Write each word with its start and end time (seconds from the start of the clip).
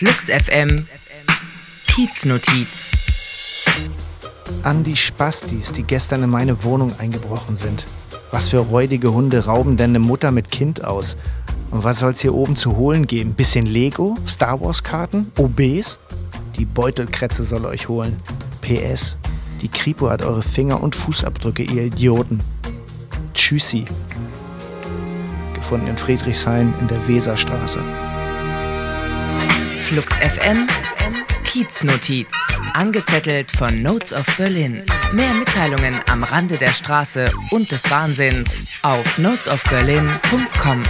Flux 0.00 0.30
FM 0.30 0.86
Kieznotiz. 1.86 2.90
An 4.62 4.82
die 4.82 4.96
Spastis, 4.96 5.74
die 5.74 5.82
gestern 5.82 6.22
in 6.22 6.30
meine 6.30 6.64
Wohnung 6.64 6.98
eingebrochen 6.98 7.54
sind. 7.54 7.84
Was 8.30 8.48
für 8.48 8.60
räudige 8.60 9.12
Hunde 9.12 9.44
rauben 9.44 9.76
denn 9.76 9.90
eine 9.90 9.98
Mutter 9.98 10.30
mit 10.30 10.50
Kind 10.50 10.82
aus? 10.82 11.18
Und 11.70 11.84
was 11.84 11.98
soll's 11.98 12.22
hier 12.22 12.32
oben 12.32 12.56
zu 12.56 12.78
holen 12.78 13.06
geben? 13.06 13.34
Bisschen 13.34 13.66
Lego? 13.66 14.16
Star 14.26 14.58
Wars 14.62 14.82
Karten? 14.82 15.32
OBs? 15.36 15.98
Die 16.56 16.64
Beutelkrätze 16.64 17.44
soll 17.44 17.66
euch 17.66 17.90
holen. 17.90 18.16
PS. 18.62 19.18
Die 19.60 19.68
Kripo 19.68 20.08
hat 20.08 20.22
eure 20.22 20.40
Finger- 20.40 20.82
und 20.82 20.94
Fußabdrücke, 20.94 21.62
ihr 21.62 21.82
Idioten. 21.82 22.40
Tschüssi. 23.34 23.84
Gefunden 25.52 25.88
in 25.88 25.98
Friedrichshain 25.98 26.72
in 26.80 26.88
der 26.88 27.06
Weserstraße. 27.06 27.80
Flux 29.90 30.12
FM 30.12 30.68
Kieznotiz. 31.42 32.28
Angezettelt 32.74 33.50
von 33.50 33.82
Notes 33.82 34.12
of 34.12 34.24
Berlin. 34.36 34.84
Mehr 35.12 35.34
Mitteilungen 35.34 35.98
am 36.08 36.22
Rande 36.22 36.58
der 36.58 36.72
Straße 36.72 37.28
und 37.50 37.72
des 37.72 37.90
Wahnsinns 37.90 38.62
auf 38.82 39.18
notesofberlin.com. 39.18 40.84